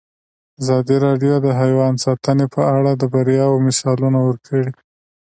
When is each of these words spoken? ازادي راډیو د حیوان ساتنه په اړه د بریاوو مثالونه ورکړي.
ازادي 0.61 0.95
راډیو 1.05 1.35
د 1.41 1.47
حیوان 1.59 1.93
ساتنه 2.05 2.45
په 2.55 2.61
اړه 2.75 2.91
د 2.95 3.03
بریاوو 3.13 3.63
مثالونه 3.67 4.19
ورکړي. 4.27 4.69